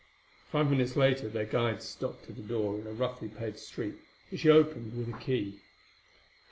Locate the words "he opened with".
4.41-5.07